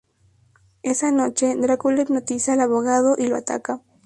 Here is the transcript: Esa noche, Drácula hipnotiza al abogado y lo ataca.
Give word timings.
Esa 0.81 1.11
noche, 1.11 1.55
Drácula 1.55 2.01
hipnotiza 2.01 2.53
al 2.53 2.61
abogado 2.61 3.13
y 3.19 3.27
lo 3.27 3.35
ataca. 3.35 3.81